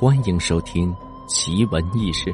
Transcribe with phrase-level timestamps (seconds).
[0.00, 0.94] 欢迎收听
[1.26, 2.32] 奇闻异事。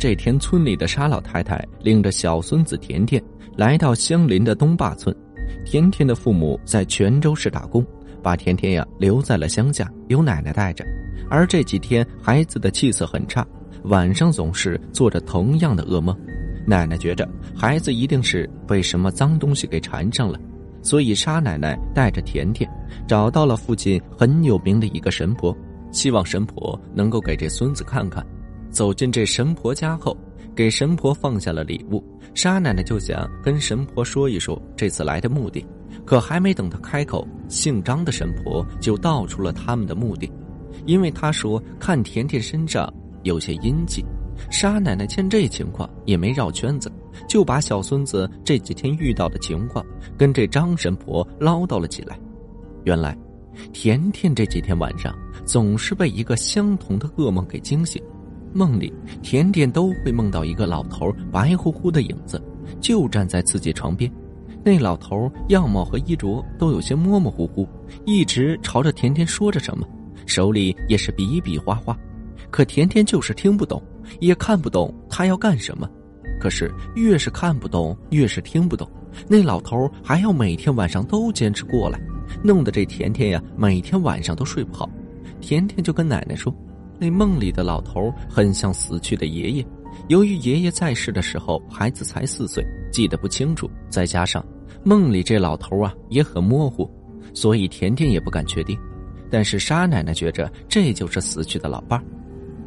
[0.00, 3.22] 这天，村里的沙老太太领着小孙子甜甜
[3.56, 5.16] 来到相邻的东坝村。
[5.64, 7.86] 甜甜的父母在泉州市打工，
[8.20, 10.84] 把甜甜呀留在了乡下，由奶奶带着。
[11.30, 13.46] 而这几天，孩子的气色很差，
[13.84, 16.18] 晚上总是做着同样的噩梦。
[16.66, 20.36] 奶奶觉着孩子一定是被什么脏东西给缠上了。
[20.84, 22.70] 所以，沙奶奶带着甜甜
[23.08, 25.56] 找到了附近很有名的一个神婆，
[25.90, 28.24] 希望神婆能够给这孙子看看。
[28.70, 30.14] 走进这神婆家后，
[30.54, 32.04] 给神婆放下了礼物。
[32.34, 35.64] 沙奶奶就想跟神婆说一说这次来的目的，
[36.04, 40.30] 可还没等她开口，姓张的神婆就道出了他们的目的，
[40.84, 44.04] 因为他说看甜甜身上有些阴气。
[44.50, 46.92] 沙奶奶见这情况也没绕圈子。
[47.28, 49.84] 就把小孙子这几天遇到的情况
[50.16, 52.18] 跟这张神婆唠叨了起来。
[52.84, 53.16] 原来，
[53.72, 58.02] 甜甜这几天晚上总是被一个相同的噩梦给惊醒，
[58.52, 58.92] 梦里
[59.22, 62.42] 甜甜都会梦到一个老头白乎乎的影子，
[62.80, 64.10] 就站在自己床边。
[64.62, 67.68] 那老头样貌和衣着都有些模模糊糊，
[68.06, 69.86] 一直朝着甜甜说着什么，
[70.26, 71.96] 手里也是比比划划，
[72.50, 73.82] 可甜甜就是听不懂，
[74.20, 75.88] 也看不懂他要干什么。
[76.44, 78.86] 可是越是看不懂，越是听不懂，
[79.26, 81.98] 那老头还要每天晚上都坚持过来，
[82.42, 84.86] 弄得这甜甜呀每天晚上都睡不好。
[85.40, 86.54] 甜甜就跟奶奶说，
[86.98, 89.66] 那梦里的老头很像死去的爷爷。
[90.08, 94.44] 由于爷爷在世的时候孩子才四岁，记得不清楚，再加上
[94.84, 96.86] 梦里这老头啊也很模糊，
[97.32, 98.78] 所以甜甜也不敢确定。
[99.30, 102.04] 但是沙奶奶觉着这就是死去的老伴儿，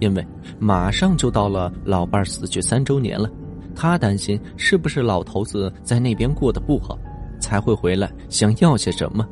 [0.00, 0.26] 因为
[0.58, 3.30] 马上就到了老伴儿死去三周年了。
[3.80, 6.98] 他担心是不是老头子在那边过得不好，
[7.38, 9.24] 才会回来想要些什么。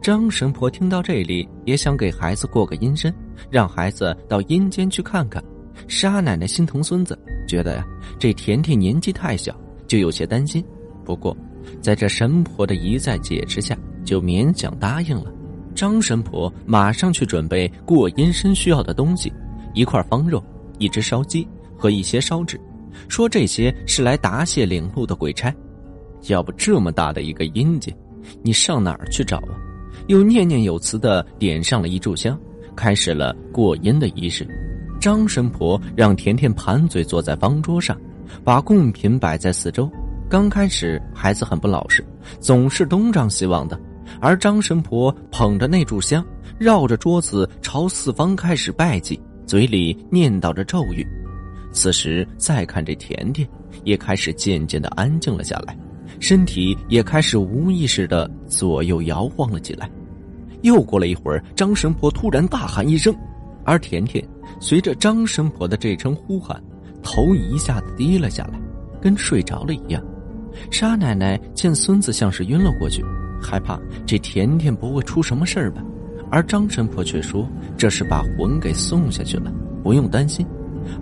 [0.00, 3.14] 张神婆听到这里，也想给孩子过个阴身，
[3.48, 5.40] 让孩子到阴间去看看。
[5.86, 7.86] 沙奶奶心疼孙子，觉得呀，
[8.18, 9.54] 这甜甜年纪太小，
[9.86, 10.64] 就有些担心。
[11.04, 11.36] 不过，
[11.80, 15.32] 在这神婆的一再解释下，就勉强答应了。
[15.76, 19.32] 张神婆马上去准备过阴身需要的东西：
[19.74, 20.42] 一块方肉、
[20.78, 21.46] 一只烧鸡
[21.78, 22.60] 和一些烧纸。
[23.08, 25.54] 说这些是来答谢领路的鬼差，
[26.28, 27.94] 要不这么大的一个阴间，
[28.42, 29.56] 你上哪儿去找啊？
[30.08, 32.38] 又念念有词的点上了一炷香，
[32.74, 34.46] 开始了过阴的仪式。
[35.00, 37.96] 张神婆让甜甜盘嘴坐在方桌上，
[38.44, 39.90] 把贡品摆在四周。
[40.28, 42.04] 刚开始孩子很不老实，
[42.40, 43.78] 总是东张西望的，
[44.20, 46.24] 而张神婆捧着那炷香，
[46.58, 51.06] 绕着桌子朝四方开始拜祭，嘴里念叨着咒语。
[51.72, 53.48] 此时再看这甜甜，
[53.84, 55.76] 也开始渐渐的安静了下来，
[56.20, 59.90] 身体也开始无意识的左右摇晃了起来。
[60.60, 63.12] 又过了一会儿，张神婆突然大喊一声，
[63.64, 64.24] 而甜甜
[64.60, 66.62] 随着张神婆的这声呼喊，
[67.02, 68.60] 头一下子低了下来，
[69.00, 70.00] 跟睡着了一样。
[70.70, 73.02] 沙奶奶见孙子像是晕了过去，
[73.42, 75.82] 害怕这甜甜不会出什么事儿吧，
[76.30, 80.46] 而张神婆却说这是把魂给送下去了，不用担心。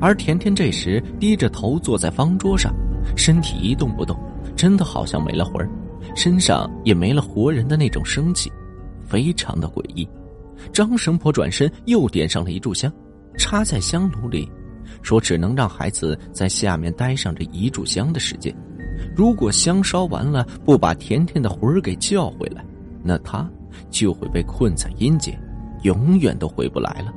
[0.00, 2.74] 而甜甜这时低着头坐在方桌上，
[3.16, 4.18] 身体一动不动，
[4.56, 5.68] 真的好像没了魂儿，
[6.14, 8.50] 身上也没了活人的那种生气，
[9.04, 10.08] 非常的诡异。
[10.72, 12.92] 张神婆转身又点上了一炷香，
[13.38, 14.50] 插在香炉里，
[15.02, 18.54] 说只能让孩子在下面待上这一炷香的时间。
[19.16, 22.62] 如果香烧完了不把甜甜的魂儿给叫回来，
[23.02, 23.48] 那他
[23.88, 25.40] 就会被困在阴间，
[25.82, 27.12] 永远都回不来了。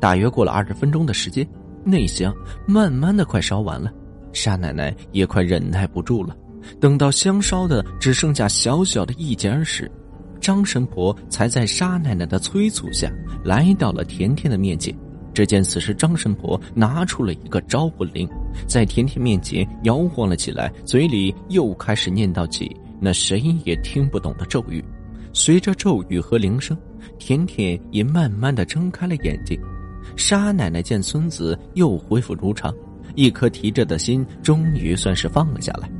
[0.00, 1.46] 大约过了二十分钟的时间。
[1.84, 2.34] 那香
[2.66, 3.92] 慢慢的快烧完了，
[4.32, 6.36] 沙奶奶也快忍耐不住了。
[6.78, 9.90] 等到香烧的只剩下小小的一截时，
[10.40, 13.10] 张神婆才在沙奶奶的催促下
[13.44, 14.94] 来到了甜甜的面前。
[15.32, 18.28] 只见此时张神婆拿出了一个招魂铃，
[18.66, 24.84] 在甜甜面前摇晃了起来，嘴里又开始念叨起那谁也听不懂的咒语。
[25.32, 26.76] 随着咒语和铃声，
[27.18, 29.58] 甜甜也慢慢的睁开了眼睛。
[30.16, 32.74] 沙奶奶见孙子又恢复如常，
[33.14, 35.90] 一颗提着的心终于算是放了下来。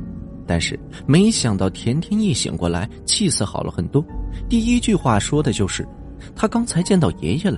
[0.47, 0.77] 但是
[1.07, 4.03] 没想到甜甜一醒过来，气色好了很多。
[4.49, 5.87] 第一句话说的就是
[6.35, 7.57] ：“他刚才见到爷爷了。”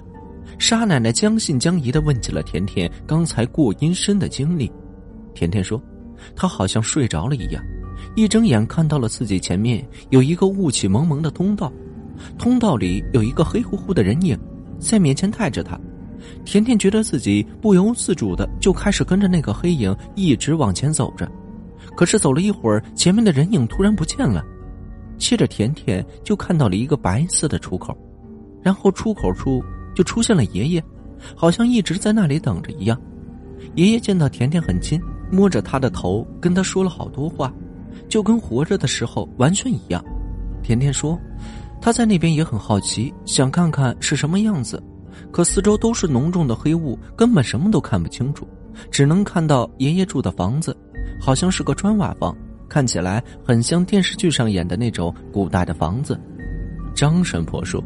[0.60, 4.72] 沙奶奶将信将疑的问起了甜甜刚才过阴身的经历。
[5.34, 5.82] 甜甜说
[6.36, 7.64] ：“他好像睡着了一样，
[8.16, 11.72] 一睁眼看到了自己前面有一个雾气蒙蒙的通道，
[12.38, 14.38] 通道里有一个黑乎乎的人影，
[14.78, 15.80] 在面前带着他。”
[16.46, 21.30] 甜甜觉得自己不由自主的就开始跟着那个黑影一直往前走着，
[21.96, 24.44] 可是走了一会儿，前面的人影突然不见了，
[25.18, 27.98] 接着甜甜就看到了一个白色的出口，
[28.62, 29.64] 然后出口处
[29.96, 30.84] 就出现了爷爷，
[31.36, 33.00] 好像一直在那里等着一样。
[33.76, 37.54] 爷爷见到甜甜很亲，摸着她的头，跟她说了好多话，
[38.10, 40.04] 就跟活着的时候完全一样。
[40.62, 41.18] 甜甜说，
[41.82, 44.82] 她在那边也很好奇，想看看是什么样子，
[45.32, 48.48] 可四周都是浓重的黑雾，根本什么都看不清楚，
[48.92, 50.76] 只能看到爷爷住的房子，
[51.20, 52.36] 好像是个砖瓦房，
[52.68, 56.20] 看起来很像电视剧上演的那种古代的房子。
[56.96, 57.84] 张神婆说，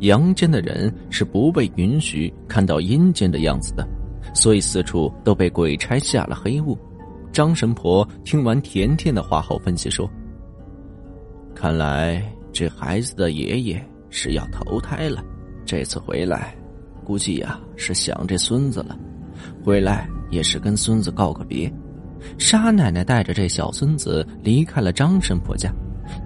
[0.00, 3.86] 阳间的人是不被允许看到阴间的样子的。
[4.34, 6.76] 所以四处都被鬼差下了黑雾。
[7.32, 10.10] 张神婆听完甜甜的话后分析说
[11.54, 12.22] ：“看来
[12.52, 15.24] 这孩子的爷爷是要投胎了，
[15.66, 16.54] 这次回来，
[17.04, 18.96] 估计呀是想这孙子了，
[19.64, 21.70] 回来也是跟孙子告个别。”
[22.38, 25.70] 沙奶奶带着这小孙子离开了张神婆家，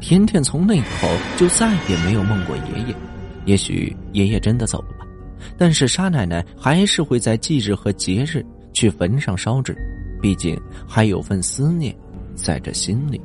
[0.01, 2.95] 甜甜从那以后就再也没有梦过爷爷。
[3.47, 5.07] 也许爷爷真的走了。
[5.57, 9.75] 但是沙奶奶还是会在忌日和节日去坟上烧纸，
[10.21, 11.95] 毕竟还有份思念
[12.35, 13.21] 在这心里。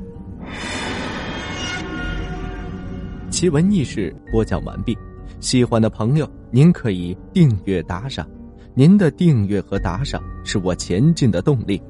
[3.30, 4.96] 奇闻异事播讲完毕，
[5.38, 8.26] 喜欢的朋友您可以订阅打赏，
[8.74, 11.80] 您的订阅和打赏是我前进的动力，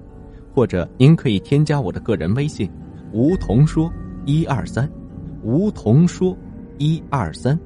[0.52, 2.68] 或者您可以添加我的个人微信：
[3.12, 3.90] 梧桐说
[4.24, 4.90] 一二三，
[5.42, 6.36] 梧桐说
[6.78, 7.58] 一二三。